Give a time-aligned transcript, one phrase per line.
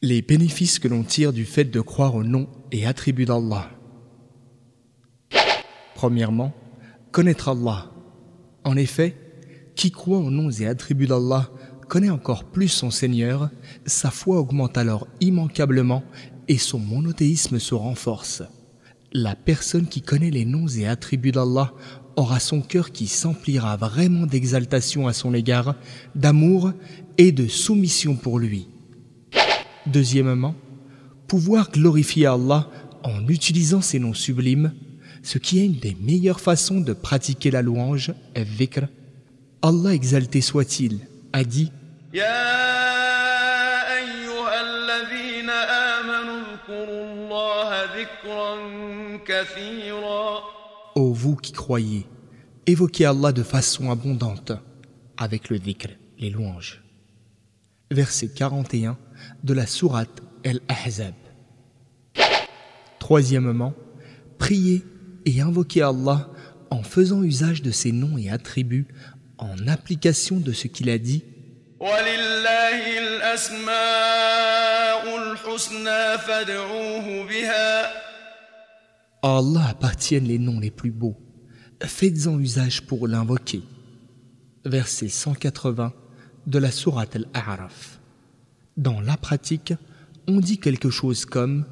[0.00, 3.68] Les bénéfices que l'on tire du fait de croire au nom et attributs d'Allah.
[5.96, 6.54] Premièrement,
[7.10, 7.90] connaître Allah.
[8.62, 9.16] En effet,
[9.74, 11.50] qui croit aux noms et attributs d'Allah
[11.88, 13.50] connaît encore plus son Seigneur,
[13.86, 16.04] sa foi augmente alors immanquablement
[16.46, 18.44] et son monothéisme se renforce.
[19.12, 21.72] La personne qui connaît les noms et attributs d'Allah
[22.14, 25.74] aura son cœur qui s'emplira vraiment d'exaltation à son égard,
[26.14, 26.72] d'amour
[27.16, 28.68] et de soumission pour lui.
[29.88, 30.54] Deuxièmement,
[31.26, 32.68] pouvoir glorifier Allah
[33.02, 34.72] en utilisant ses noms sublimes,
[35.22, 38.86] ce qui est une des meilleures façons de pratiquer la louange, vikr.
[39.62, 41.00] Allah exalté soit-il,
[41.32, 41.72] a dit
[50.94, 52.06] Ô vous qui croyez,
[52.66, 54.52] évoquez Allah de façon abondante
[55.16, 56.82] avec le dhikr, les louanges.
[57.90, 58.98] Verset 41
[59.44, 61.14] de la sourate El-Ahzab.
[62.98, 63.74] Troisièmement,
[64.38, 64.84] priez
[65.24, 66.30] et invoquez Allah
[66.70, 68.88] en faisant usage de ses noms et attributs
[69.38, 71.24] en application de ce qu'il a dit
[79.22, 81.16] à Allah appartiennent les noms les plus beaux.
[81.82, 83.62] Faites-en usage pour l'invoquer.
[84.64, 85.92] Verset 180
[86.48, 88.00] de la sourate Al-A'raf.
[88.78, 89.74] Dans la pratique,
[90.26, 91.66] on dit quelque chose comme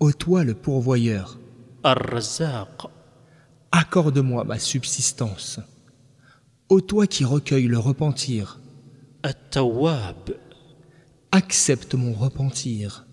[0.00, 1.38] Ô toi le pourvoyeur,
[3.72, 5.60] accorde-moi ma subsistance.
[6.68, 8.60] Ô toi qui recueilles le repentir,
[11.30, 13.06] accepte mon repentir.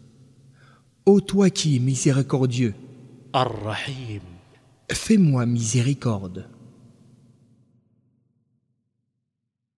[1.05, 2.73] Ô toi qui es miséricordieux.
[4.91, 6.49] Fais-moi miséricorde.